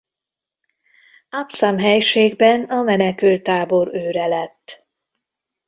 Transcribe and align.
Absam 1.29 1.77
helységben 1.79 2.63
a 2.63 2.81
menekülttábor 2.81 3.89
őre 3.93 4.25
lett. 4.27 4.87